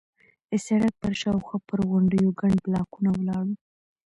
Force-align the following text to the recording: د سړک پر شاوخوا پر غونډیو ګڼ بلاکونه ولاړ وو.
د 0.49 0.51
سړک 0.65 0.93
پر 1.01 1.13
شاوخوا 1.21 1.57
پر 1.69 1.79
غونډیو 1.89 2.35
ګڼ 2.41 2.51
بلاکونه 2.65 3.09
ولاړ 3.17 3.43
وو. 3.49 3.57